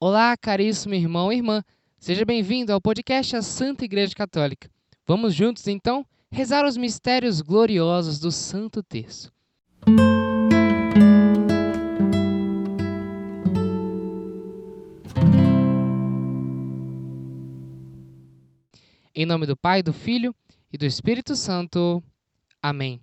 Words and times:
Olá, 0.00 0.36
caríssimo 0.36 0.94
irmão 0.94 1.32
e 1.32 1.38
irmã. 1.38 1.60
Seja 1.98 2.24
bem-vindo 2.24 2.72
ao 2.72 2.80
podcast 2.80 3.34
A 3.34 3.42
Santa 3.42 3.84
Igreja 3.84 4.14
Católica. 4.14 4.70
Vamos 5.04 5.34
juntos, 5.34 5.66
então, 5.66 6.06
rezar 6.30 6.64
os 6.64 6.76
mistérios 6.76 7.40
gloriosos 7.40 8.20
do 8.20 8.30
Santo 8.30 8.80
Terço. 8.80 9.32
Em 19.12 19.26
nome 19.26 19.46
do 19.46 19.56
Pai, 19.56 19.82
do 19.82 19.92
Filho 19.92 20.32
e 20.72 20.78
do 20.78 20.86
Espírito 20.86 21.34
Santo. 21.34 22.00
Amém. 22.62 23.00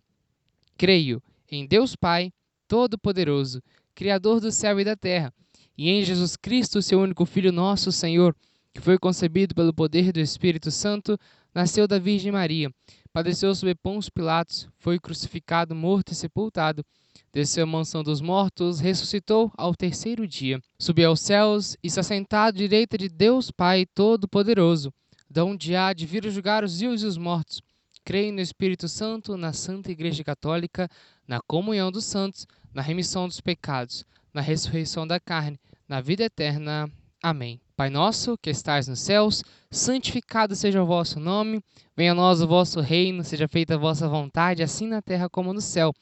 Creio 0.78 1.22
em 1.52 1.68
Deus 1.68 1.94
Pai, 1.94 2.32
Todo-Poderoso, 2.70 3.62
Criador 3.94 4.40
do 4.40 4.50
céu 4.50 4.80
e 4.80 4.86
da 4.86 4.96
terra, 4.96 5.34
e 5.78 5.90
em 5.90 6.04
Jesus 6.04 6.36
Cristo, 6.36 6.82
seu 6.82 7.00
único 7.00 7.26
Filho, 7.26 7.52
nosso 7.52 7.92
Senhor, 7.92 8.36
que 8.74 8.82
foi 8.82 8.98
concebido 8.98 9.54
pelo 9.54 9.74
poder 9.74 10.12
do 10.12 10.20
Espírito 10.20 10.72
Santo, 10.72 11.18
nasceu 11.54 11.88
da 11.88 12.00
Virgem 12.00 12.32
Maria, 12.32 12.70
padeceu 13.14 13.54
sob 13.56 13.74
Pôncio 13.76 14.12
Pilatos, 14.12 14.68
foi 14.78 15.00
crucificado, 15.00 15.74
morto 15.74 16.12
e 16.12 16.16
sepultado, 16.16 16.86
desceu 17.32 17.64
à 17.64 17.68
mansão 17.68 18.04
dos 18.04 18.22
mortos, 18.22 18.80
ressuscitou 18.80 19.52
ao 19.58 19.76
terceiro 19.76 20.28
dia, 20.28 20.60
subiu 20.80 21.10
aos 21.10 21.22
céus 21.22 21.78
e 21.84 21.90
se 21.90 22.00
assentado 22.00 22.58
à 22.58 22.60
direita 22.60 22.98
de 22.98 23.08
Deus 23.10 23.52
Pai 23.52 23.86
Todo-Poderoso, 23.86 24.94
de 25.30 25.42
onde 25.42 25.76
há 25.76 25.94
de 25.94 26.06
vir 26.06 26.30
julgar 26.30 26.64
os 26.64 26.80
vivos 26.80 27.04
e 27.04 27.06
os 27.06 27.18
mortos. 27.18 27.62
Creio 28.04 28.32
no 28.32 28.40
Espírito 28.40 28.88
Santo, 28.88 29.36
na 29.36 29.52
Santa 29.52 29.92
Igreja 29.92 30.24
Católica, 30.24 30.90
na 31.28 31.42
comunhão 31.42 31.92
dos 31.92 32.06
santos, 32.06 32.46
na 32.74 32.82
remissão 32.82 33.28
dos 33.28 33.42
pecados, 33.42 34.06
na 34.36 34.42
ressurreição 34.42 35.08
da 35.08 35.18
carne, 35.18 35.58
na 35.88 36.02
vida 36.02 36.26
eterna. 36.26 36.92
Amém. 37.24 37.62
Pai 37.74 37.90
nosso, 37.90 38.38
que 38.38 38.50
estais 38.50 38.86
nos 38.86 39.00
céus, 39.00 39.42
santificado 39.72 40.54
seja 40.58 40.84
o 40.84 40.86
vosso 40.86 41.22
nome, 41.22 41.62
venha 41.96 42.12
a 42.12 42.16
nós 42.16 42.42
o 42.42 42.48
vosso 42.48 42.82
reino, 42.82 43.24
seja 43.24 43.48
feita 43.48 43.76
a 43.76 43.78
vossa 43.78 44.10
vontade, 44.10 44.62
assim 44.62 44.88
na 44.88 45.02
terra 45.02 45.30
como 45.30 45.54
no 45.54 45.62
céu. 45.62 45.94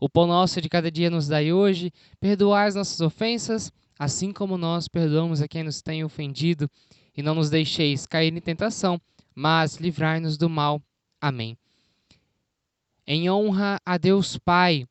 O 0.00 0.08
pão 0.08 0.26
nosso 0.26 0.60
de 0.60 0.68
cada 0.68 0.90
dia 0.90 1.08
nos 1.08 1.28
dai 1.28 1.52
hoje, 1.52 1.92
perdoai 2.20 2.66
as 2.66 2.74
nossas 2.74 3.00
ofensas, 3.00 3.72
assim 3.96 4.32
como 4.32 4.58
nós 4.58 4.88
perdoamos 4.88 5.40
a 5.40 5.46
quem 5.46 5.62
nos 5.62 5.80
tem 5.80 6.02
ofendido, 6.02 6.68
e 7.16 7.22
não 7.22 7.36
nos 7.36 7.50
deixeis 7.50 8.04
cair 8.04 8.36
em 8.36 8.40
tentação, 8.40 9.00
mas 9.32 9.76
livrai-nos 9.76 10.36
do 10.36 10.50
mal. 10.50 10.82
Amém. 11.20 11.56
Em 13.06 13.30
honra 13.30 13.80
a 13.86 13.96
Deus 13.96 14.36
Pai, 14.36 14.86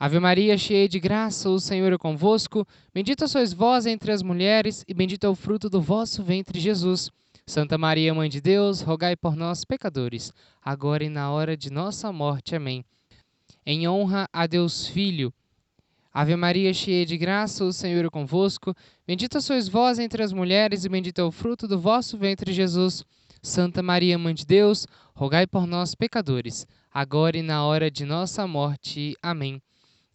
Ave 0.00 0.20
Maria, 0.20 0.56
cheia 0.56 0.88
de 0.88 1.00
graça, 1.00 1.50
o 1.50 1.58
Senhor 1.58 1.92
é 1.92 1.98
convosco. 1.98 2.64
Bendita 2.94 3.26
sois 3.26 3.52
vós 3.52 3.84
entre 3.84 4.12
as 4.12 4.22
mulheres, 4.22 4.84
e 4.86 4.94
bendito 4.94 5.24
é 5.24 5.28
o 5.28 5.34
fruto 5.34 5.68
do 5.68 5.82
vosso 5.82 6.22
ventre, 6.22 6.60
Jesus. 6.60 7.10
Santa 7.44 7.76
Maria, 7.76 8.14
Mãe 8.14 8.30
de 8.30 8.40
Deus, 8.40 8.80
rogai 8.80 9.16
por 9.16 9.34
nós, 9.34 9.64
pecadores, 9.64 10.32
agora 10.62 11.02
e 11.02 11.08
na 11.08 11.32
hora 11.32 11.56
de 11.56 11.68
nossa 11.68 12.12
morte. 12.12 12.54
Amém. 12.54 12.84
Em 13.66 13.88
honra 13.88 14.28
a 14.32 14.46
Deus 14.46 14.86
Filho. 14.86 15.34
Ave 16.14 16.36
Maria, 16.36 16.72
cheia 16.72 17.04
de 17.04 17.18
graça, 17.18 17.64
o 17.64 17.72
Senhor 17.72 18.04
é 18.04 18.08
convosco. 18.08 18.72
Bendita 19.04 19.40
sois 19.40 19.66
vós 19.66 19.98
entre 19.98 20.22
as 20.22 20.32
mulheres, 20.32 20.84
e 20.84 20.88
bendito 20.88 21.20
é 21.20 21.24
o 21.24 21.32
fruto 21.32 21.66
do 21.66 21.76
vosso 21.76 22.16
ventre, 22.16 22.52
Jesus. 22.52 23.04
Santa 23.42 23.82
Maria, 23.82 24.16
Mãe 24.16 24.32
de 24.32 24.46
Deus, 24.46 24.86
rogai 25.12 25.44
por 25.44 25.66
nós, 25.66 25.96
pecadores, 25.96 26.68
agora 26.88 27.36
e 27.36 27.42
na 27.42 27.64
hora 27.64 27.90
de 27.90 28.04
nossa 28.04 28.46
morte. 28.46 29.16
Amém 29.20 29.60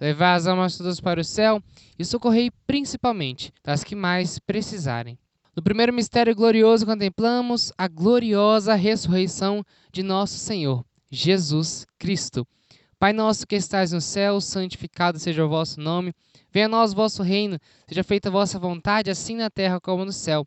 Levai 0.00 0.34
as 0.34 0.46
almas 0.46 0.78
todas 0.78 0.98
para 0.98 1.20
o 1.20 1.24
céu 1.24 1.62
e 1.98 2.04
socorrei 2.04 2.50
principalmente 2.66 3.52
das 3.62 3.84
que 3.84 3.94
mais 3.94 4.38
precisarem. 4.38 5.18
No 5.54 5.62
primeiro 5.62 5.92
mistério 5.92 6.34
glorioso 6.34 6.86
contemplamos 6.86 7.70
a 7.76 7.86
gloriosa 7.86 8.74
ressurreição 8.74 9.62
de 9.92 10.02
nosso 10.02 10.38
Senhor, 10.38 10.82
Jesus 11.10 11.86
Cristo. 11.98 12.46
Pai 12.98 13.12
nosso 13.12 13.46
que 13.46 13.56
estais 13.56 13.92
no 13.92 14.00
céu, 14.00 14.40
santificado 14.40 15.18
seja 15.18 15.44
o 15.44 15.48
vosso 15.48 15.80
nome. 15.80 16.14
Venha 16.52 16.66
a 16.66 16.68
nós 16.68 16.92
o 16.92 16.96
vosso 16.96 17.22
reino, 17.22 17.58
seja 17.86 18.02
feita 18.02 18.28
a 18.28 18.32
vossa 18.32 18.58
vontade, 18.58 19.10
assim 19.10 19.36
na 19.36 19.50
terra 19.50 19.80
como 19.80 20.04
no 20.04 20.12
céu. 20.12 20.46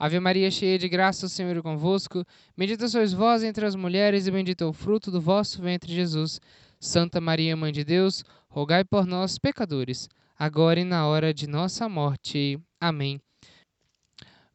Ave 0.00 0.18
Maria, 0.18 0.50
cheia 0.50 0.78
de 0.78 0.88
graça, 0.88 1.26
o 1.26 1.28
Senhor 1.28 1.54
é 1.54 1.60
convosco. 1.60 2.24
Bendita 2.56 2.88
sois 2.88 3.12
vós 3.12 3.42
entre 3.42 3.66
as 3.66 3.74
mulheres, 3.74 4.26
e 4.26 4.30
bendito 4.30 4.64
é 4.64 4.66
o 4.66 4.72
fruto 4.72 5.10
do 5.10 5.20
vosso 5.20 5.60
ventre, 5.60 5.92
Jesus. 5.92 6.40
Santa 6.80 7.20
Maria, 7.20 7.54
Mãe 7.54 7.70
de 7.70 7.84
Deus, 7.84 8.24
rogai 8.48 8.82
por 8.82 9.04
nós, 9.04 9.36
pecadores, 9.36 10.08
agora 10.38 10.80
e 10.80 10.84
na 10.84 11.06
hora 11.06 11.34
de 11.34 11.46
nossa 11.46 11.86
morte. 11.86 12.58
Amém. 12.80 13.20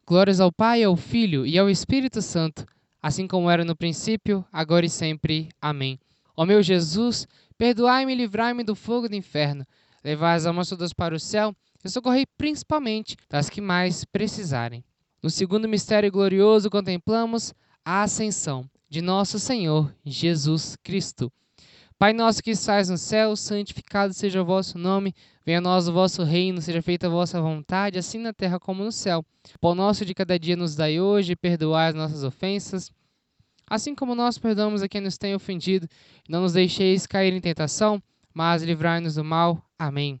Glórias 0.04 0.40
ao 0.40 0.50
Pai, 0.50 0.82
ao 0.82 0.96
Filho 0.96 1.46
e 1.46 1.56
ao 1.56 1.70
Espírito 1.70 2.20
Santo, 2.20 2.66
assim 3.00 3.28
como 3.28 3.48
era 3.48 3.64
no 3.64 3.76
princípio, 3.76 4.44
agora 4.52 4.84
e 4.84 4.90
sempre. 4.90 5.48
Amém. 5.62 5.96
Ó 6.36 6.44
meu 6.44 6.60
Jesus, 6.60 7.24
perdoai-me 7.56 8.12
e 8.12 8.16
livrai-me 8.16 8.64
do 8.64 8.74
fogo 8.74 9.08
do 9.08 9.14
inferno. 9.14 9.64
Levai 10.02 10.34
as 10.34 10.44
almas 10.44 10.68
todas 10.68 10.92
para 10.92 11.14
o 11.14 11.20
céu 11.20 11.54
e 11.84 11.88
socorrei 11.88 12.26
principalmente 12.36 13.16
das 13.30 13.48
que 13.48 13.60
mais 13.60 14.04
precisarem. 14.04 14.82
No 15.26 15.30
segundo 15.30 15.66
mistério 15.66 16.08
glorioso, 16.12 16.70
contemplamos 16.70 17.52
a 17.84 18.02
ascensão 18.02 18.64
de 18.88 19.02
nosso 19.02 19.40
Senhor 19.40 19.92
Jesus 20.04 20.76
Cristo. 20.84 21.32
Pai 21.98 22.12
nosso 22.12 22.40
que 22.40 22.52
estais 22.52 22.88
no 22.88 22.96
céu, 22.96 23.34
santificado 23.34 24.14
seja 24.14 24.40
o 24.40 24.44
vosso 24.44 24.78
nome, 24.78 25.12
venha 25.44 25.58
a 25.58 25.60
nós 25.60 25.88
o 25.88 25.92
vosso 25.92 26.22
reino, 26.22 26.62
seja 26.62 26.80
feita 26.80 27.08
a 27.08 27.10
vossa 27.10 27.42
vontade, 27.42 27.98
assim 27.98 28.18
na 28.18 28.32
terra 28.32 28.60
como 28.60 28.84
no 28.84 28.92
céu. 28.92 29.26
O 29.56 29.58
pão 29.58 29.74
nosso 29.74 30.04
de 30.04 30.14
cada 30.14 30.38
dia 30.38 30.54
nos 30.54 30.76
dai 30.76 31.00
hoje, 31.00 31.34
perdoai 31.34 31.88
as 31.88 31.94
nossas 31.96 32.22
ofensas, 32.22 32.92
assim 33.68 33.96
como 33.96 34.14
nós 34.14 34.38
perdoamos 34.38 34.80
a 34.80 34.88
quem 34.88 35.00
nos 35.00 35.18
tem 35.18 35.34
ofendido. 35.34 35.88
Não 36.28 36.42
nos 36.42 36.52
deixeis 36.52 37.04
cair 37.04 37.32
em 37.32 37.40
tentação, 37.40 38.00
mas 38.32 38.62
livrai-nos 38.62 39.16
do 39.16 39.24
mal. 39.24 39.60
Amém. 39.76 40.20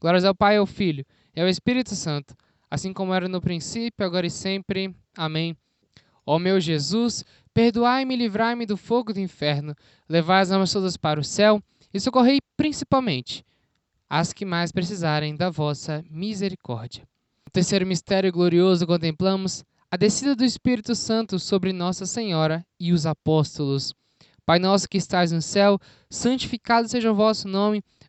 Glórias 0.00 0.24
ao 0.24 0.34
Pai, 0.34 0.56
ao 0.56 0.66
Filho 0.66 1.04
e 1.34 1.40
ao 1.40 1.48
Espírito 1.48 1.94
Santo, 1.94 2.34
assim 2.70 2.92
como 2.92 3.14
era 3.14 3.28
no 3.28 3.40
princípio, 3.40 4.04
agora 4.04 4.26
e 4.26 4.30
sempre. 4.30 4.94
Amém. 5.16 5.56
Ó 6.24 6.38
meu 6.38 6.60
Jesus, 6.60 7.24
perdoai-me 7.54 8.14
e 8.14 8.18
livrai-me 8.18 8.66
do 8.66 8.76
fogo 8.76 9.12
do 9.12 9.20
inferno, 9.20 9.74
levai 10.08 10.42
as 10.42 10.50
almas 10.50 10.72
todas 10.72 10.96
para 10.96 11.20
o 11.20 11.24
céu 11.24 11.62
e 11.94 12.00
socorrei 12.00 12.38
principalmente 12.56 13.44
as 14.08 14.32
que 14.32 14.44
mais 14.44 14.72
precisarem 14.72 15.36
da 15.36 15.50
vossa 15.50 16.04
misericórdia. 16.10 17.06
No 17.46 17.52
terceiro 17.52 17.86
mistério 17.86 18.32
glorioso 18.32 18.86
contemplamos 18.86 19.64
a 19.90 19.96
descida 19.96 20.34
do 20.34 20.44
Espírito 20.44 20.94
Santo 20.94 21.38
sobre 21.38 21.72
Nossa 21.72 22.06
Senhora 22.06 22.66
e 22.78 22.92
os 22.92 23.06
apóstolos. 23.06 23.94
Pai 24.44 24.58
nosso 24.58 24.88
que 24.88 24.98
estás 24.98 25.32
no 25.32 25.42
céu, 25.42 25.78
santificado 26.08 26.88
seja 26.88 27.10
o 27.10 27.14
vosso 27.14 27.48
nome. 27.48 27.82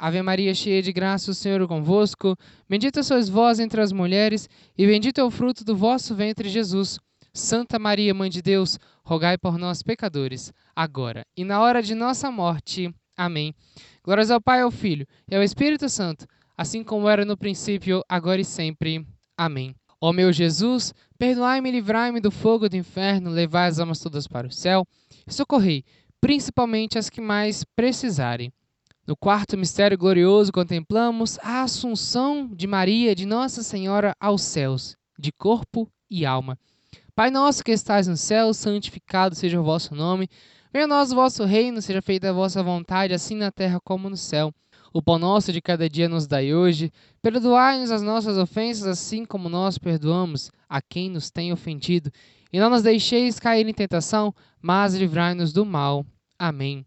Ave 0.00 0.22
Maria, 0.22 0.54
cheia 0.54 0.80
de 0.80 0.94
graça, 0.94 1.30
o 1.30 1.34
Senhor 1.34 1.60
é 1.60 1.66
convosco, 1.66 2.34
bendita 2.66 3.02
sois 3.02 3.28
vós 3.28 3.60
entre 3.60 3.82
as 3.82 3.92
mulheres, 3.92 4.48
e 4.76 4.86
bendito 4.86 5.20
é 5.20 5.24
o 5.24 5.30
fruto 5.30 5.62
do 5.62 5.76
vosso 5.76 6.14
ventre, 6.14 6.48
Jesus. 6.48 6.98
Santa 7.34 7.78
Maria, 7.78 8.14
Mãe 8.14 8.30
de 8.30 8.40
Deus, 8.40 8.78
rogai 9.04 9.36
por 9.36 9.58
nós, 9.58 9.82
pecadores, 9.82 10.54
agora 10.74 11.22
e 11.36 11.44
na 11.44 11.60
hora 11.60 11.82
de 11.82 11.94
nossa 11.94 12.30
morte. 12.30 12.90
Amém. 13.14 13.54
Glórias 14.02 14.30
ao 14.30 14.40
Pai, 14.40 14.62
ao 14.62 14.70
Filho 14.70 15.06
e 15.30 15.36
ao 15.36 15.42
Espírito 15.42 15.86
Santo, 15.90 16.26
assim 16.56 16.82
como 16.82 17.06
era 17.06 17.22
no 17.22 17.36
princípio, 17.36 18.02
agora 18.08 18.40
e 18.40 18.44
sempre. 18.44 19.06
Amém. 19.36 19.74
Ó 20.00 20.14
meu 20.14 20.32
Jesus, 20.32 20.94
perdoai-me 21.18 21.68
e 21.68 21.72
livrai-me 21.72 22.20
do 22.20 22.30
fogo 22.30 22.70
do 22.70 22.76
inferno, 22.76 23.28
levai 23.28 23.68
as 23.68 23.78
almas 23.78 24.00
todas 24.00 24.26
para 24.26 24.46
o 24.46 24.50
céu 24.50 24.86
e 25.26 25.32
socorrei, 25.32 25.84
principalmente 26.22 26.98
as 26.98 27.10
que 27.10 27.20
mais 27.20 27.64
precisarem. 27.76 28.50
No 29.10 29.16
quarto 29.16 29.58
mistério 29.58 29.98
glorioso 29.98 30.52
contemplamos 30.52 31.36
a 31.42 31.62
assunção 31.62 32.46
de 32.46 32.64
Maria, 32.68 33.12
de 33.12 33.26
Nossa 33.26 33.60
Senhora, 33.60 34.14
aos 34.20 34.40
céus, 34.40 34.96
de 35.18 35.32
corpo 35.32 35.90
e 36.08 36.24
alma. 36.24 36.56
Pai 37.12 37.28
nosso 37.28 37.64
que 37.64 37.72
estais 37.72 38.06
no 38.06 38.16
céu, 38.16 38.54
santificado 38.54 39.34
seja 39.34 39.60
o 39.60 39.64
vosso 39.64 39.96
nome. 39.96 40.28
Venha 40.72 40.84
a 40.84 40.86
nós 40.86 41.10
o 41.10 41.16
vosso 41.16 41.44
reino, 41.44 41.82
seja 41.82 42.00
feita 42.00 42.30
a 42.30 42.32
vossa 42.32 42.62
vontade, 42.62 43.12
assim 43.12 43.34
na 43.34 43.50
terra 43.50 43.80
como 43.82 44.08
no 44.08 44.16
céu. 44.16 44.54
O 44.92 45.02
pão 45.02 45.18
nosso 45.18 45.52
de 45.52 45.60
cada 45.60 45.88
dia 45.88 46.08
nos 46.08 46.28
dai 46.28 46.54
hoje. 46.54 46.92
Perdoai-nos 47.20 47.90
as 47.90 48.02
nossas 48.02 48.38
ofensas, 48.38 48.86
assim 48.86 49.24
como 49.24 49.48
nós 49.48 49.76
perdoamos 49.76 50.52
a 50.68 50.80
quem 50.80 51.10
nos 51.10 51.32
tem 51.32 51.52
ofendido. 51.52 52.12
E 52.52 52.60
não 52.60 52.70
nos 52.70 52.82
deixeis 52.82 53.40
cair 53.40 53.66
em 53.66 53.74
tentação, 53.74 54.32
mas 54.62 54.94
livrai-nos 54.94 55.52
do 55.52 55.66
mal. 55.66 56.06
Amém. 56.38 56.86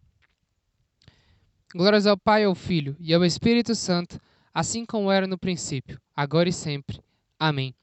Glórias 1.73 2.05
ao 2.05 2.17
Pai, 2.17 2.43
ao 2.43 2.53
Filho 2.53 2.97
e 2.99 3.13
ao 3.13 3.23
Espírito 3.23 3.73
Santo, 3.75 4.19
assim 4.53 4.85
como 4.85 5.09
era 5.09 5.25
no 5.25 5.37
princípio, 5.37 5.99
agora 6.13 6.49
e 6.49 6.53
sempre. 6.53 6.99
Amém. 7.39 7.73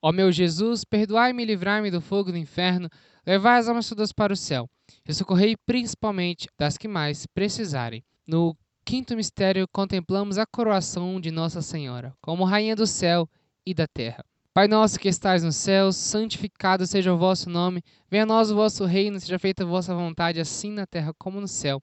Ó 0.00 0.10
meu 0.10 0.32
Jesus, 0.32 0.84
perdoai-me 0.84 1.42
e 1.42 1.46
livrai-me 1.46 1.90
do 1.90 2.00
fogo 2.00 2.32
do 2.32 2.38
inferno, 2.38 2.88
levai 3.26 3.58
as 3.58 3.68
almas 3.68 3.88
todas 3.88 4.10
para 4.10 4.32
o 4.32 4.36
céu 4.36 4.68
e 5.06 5.12
socorrei 5.12 5.54
principalmente 5.66 6.48
das 6.58 6.78
que 6.78 6.88
mais 6.88 7.26
precisarem. 7.26 8.02
No 8.26 8.56
quinto 8.86 9.14
mistério, 9.14 9.68
contemplamos 9.70 10.38
a 10.38 10.46
coroação 10.46 11.20
de 11.20 11.30
Nossa 11.30 11.60
Senhora, 11.60 12.14
como 12.22 12.44
Rainha 12.44 12.74
do 12.74 12.86
céu 12.86 13.28
e 13.66 13.74
da 13.74 13.86
terra. 13.86 14.24
Pai 14.54 14.66
nosso 14.66 14.98
que 14.98 15.08
estais 15.08 15.42
nos 15.42 15.56
céus, 15.56 15.96
santificado 15.96 16.86
seja 16.86 17.12
o 17.12 17.18
vosso 17.18 17.50
nome. 17.50 17.82
Venha 18.10 18.22
a 18.22 18.26
nós 18.26 18.50
o 18.50 18.54
vosso 18.54 18.86
reino, 18.86 19.20
seja 19.20 19.38
feita 19.38 19.64
a 19.64 19.66
vossa 19.66 19.94
vontade, 19.94 20.40
assim 20.40 20.70
na 20.70 20.86
terra 20.86 21.12
como 21.18 21.42
no 21.42 21.46
céu. 21.46 21.82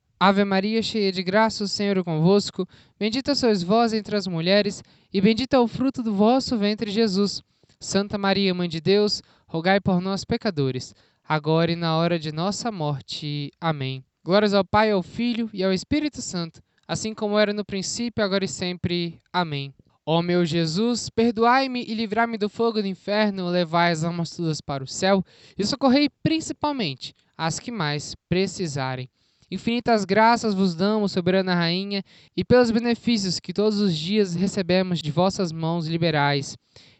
Ave 0.23 0.45
Maria, 0.45 0.83
cheia 0.83 1.11
de 1.11 1.23
graça, 1.23 1.63
o 1.63 1.67
Senhor 1.67 1.97
é 1.97 2.03
convosco, 2.03 2.69
bendita 2.99 3.33
sois 3.33 3.63
vós 3.63 3.91
entre 3.91 4.15
as 4.15 4.27
mulheres, 4.27 4.83
e 5.11 5.19
bendito 5.19 5.55
é 5.55 5.59
o 5.59 5.67
fruto 5.67 6.03
do 6.03 6.13
vosso 6.13 6.55
ventre, 6.59 6.91
Jesus. 6.91 7.41
Santa 7.79 8.19
Maria, 8.19 8.53
Mãe 8.53 8.69
de 8.69 8.79
Deus, 8.79 9.23
rogai 9.47 9.79
por 9.79 9.99
nós, 9.99 10.23
pecadores, 10.23 10.93
agora 11.27 11.71
e 11.71 11.75
na 11.75 11.97
hora 11.97 12.19
de 12.19 12.31
nossa 12.31 12.71
morte. 12.71 13.51
Amém. 13.59 14.05
Glórias 14.23 14.53
ao 14.53 14.63
Pai, 14.63 14.91
ao 14.91 15.01
Filho 15.01 15.49
e 15.51 15.63
ao 15.63 15.73
Espírito 15.73 16.21
Santo, 16.21 16.61
assim 16.87 17.15
como 17.15 17.39
era 17.39 17.51
no 17.51 17.65
princípio, 17.65 18.23
agora 18.23 18.45
e 18.45 18.47
sempre. 18.47 19.17
Amém. 19.33 19.73
Ó 20.05 20.21
meu 20.21 20.45
Jesus, 20.45 21.09
perdoai-me 21.09 21.83
e 21.83 21.95
livrai-me 21.95 22.37
do 22.37 22.47
fogo 22.47 22.79
do 22.79 22.87
inferno, 22.87 23.49
levai 23.49 23.91
as 23.91 24.03
almas 24.03 24.29
todas 24.29 24.61
para 24.61 24.83
o 24.83 24.87
céu 24.87 25.25
e 25.57 25.65
socorrei 25.65 26.11
principalmente 26.21 27.15
as 27.35 27.59
que 27.59 27.71
mais 27.71 28.13
precisarem. 28.29 29.09
Infinitas 29.51 30.05
graças 30.05 30.53
vos 30.53 30.73
damos, 30.73 31.11
soberana 31.11 31.53
rainha, 31.53 32.01
e 32.37 32.41
pelos 32.41 32.71
benefícios 32.71 33.37
que 33.37 33.51
todos 33.51 33.81
os 33.81 33.93
dias 33.93 34.33
recebemos 34.33 35.01
de 35.01 35.11
vossas 35.11 35.51
mãos 35.51 35.87
liberais. 35.87 36.55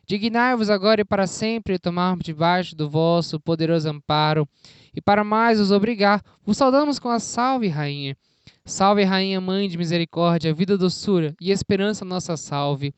Dignai-vos 0.05 0.69
agora 0.69 0.99
e 0.99 1.05
para 1.05 1.27
sempre 1.27 1.79
tomarmos 1.79 2.25
debaixo 2.25 2.75
do 2.75 2.89
vosso 2.89 3.39
poderoso 3.39 3.87
amparo, 3.87 4.45
e 4.93 4.99
para 4.99 5.23
mais 5.23 5.61
os 5.61 5.71
obrigar, 5.71 6.21
vos 6.45 6.57
saudamos 6.57 6.99
com 6.99 7.07
a 7.07 7.19
salve, 7.21 7.69
Rainha. 7.69 8.17
Salve, 8.65 9.03
Rainha, 9.03 9.39
Mãe 9.39 9.69
de 9.69 9.77
Misericórdia, 9.77 10.53
vida, 10.53 10.77
doçura 10.77 11.33
e 11.39 11.51
esperança 11.51 12.03
nossa 12.03 12.35
salve. 12.35 12.93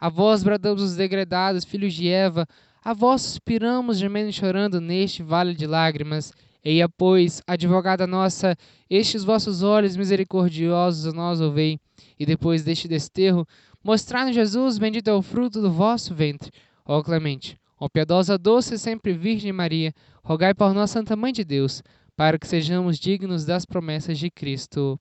A 0.00 0.08
vós 0.08 0.42
bradamos 0.42 0.80
os 0.80 0.96
degredados, 0.96 1.66
filhos 1.66 1.92
de 1.92 2.08
Eva, 2.08 2.48
a 2.82 2.94
vós 2.94 3.20
suspiramos, 3.20 3.98
gemendo 3.98 4.30
e 4.30 4.32
chorando 4.32 4.80
neste 4.80 5.22
vale 5.22 5.54
de 5.54 5.66
lágrimas. 5.66 6.32
Eia, 6.64 6.88
pois, 6.88 7.42
advogada 7.46 8.06
nossa, 8.06 8.56
estes 8.88 9.22
vossos 9.22 9.62
olhos 9.62 9.98
misericordiosos 9.98 11.12
nós 11.12 11.38
ouvei, 11.38 11.78
e 12.18 12.24
depois 12.24 12.64
deste 12.64 12.88
desterro, 12.88 13.46
mostrai-nos 13.84 14.34
Jesus, 14.34 14.78
bendito 14.78 15.08
é 15.08 15.12
o 15.12 15.20
fruto 15.20 15.60
do 15.60 15.70
vosso 15.70 16.14
ventre. 16.14 16.50
Ó 16.86 17.02
clemente, 17.02 17.58
ó 17.78 17.86
piedosa, 17.86 18.38
doce 18.38 18.78
sempre 18.78 19.12
Virgem 19.12 19.52
Maria, 19.52 19.92
rogai 20.22 20.54
por 20.54 20.72
nós, 20.72 20.90
Santa 20.90 21.14
Mãe 21.14 21.34
de 21.34 21.44
Deus, 21.44 21.82
para 22.16 22.38
que 22.38 22.46
sejamos 22.46 22.98
dignos 22.98 23.44
das 23.44 23.66
promessas 23.66 24.18
de 24.18 24.30
Cristo. 24.30 24.98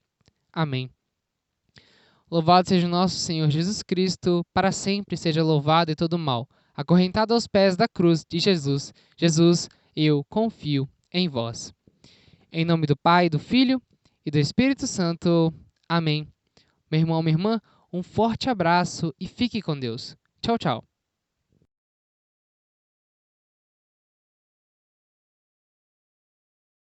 Amém. 0.52 0.90
Louvado 2.30 2.68
seja 2.68 2.88
o 2.88 2.90
nosso 2.90 3.16
Senhor 3.16 3.50
Jesus 3.50 3.82
Cristo, 3.82 4.46
para 4.54 4.74
sempre 4.74 5.16
seja 5.16 5.42
louvado 5.42 5.92
e 5.92 5.96
todo 5.96 6.20
mal, 6.20 6.46
acorrentado 6.76 7.34
aos 7.34 7.48
pés 7.48 7.78
da 7.78 7.88
cruz 7.88 8.26
de 8.30 8.40
Jesus. 8.40 8.94
Jesus, 9.16 9.70
eu 9.96 10.26
confio 10.26 10.90
em 11.14 11.30
vós. 11.30 11.74
Em 12.52 12.66
nome 12.66 12.88
do 12.88 12.98
Pai, 12.98 13.30
do 13.30 13.40
Filho 13.40 13.82
e 14.26 14.32
do 14.32 14.40
Espírito 14.40 14.88
Santo. 14.88 15.54
Amém. 15.88 16.28
Meu 16.92 17.00
irmão, 17.00 17.22
minha 17.22 17.36
irmã, 17.36 17.62
um 17.92 18.02
forte 18.02 18.50
abraço 18.50 19.14
e 19.20 19.28
fique 19.28 19.62
com 19.62 19.80
Deus. 19.80 20.16
Tchau, 20.42 20.58
tchau. 20.58 20.93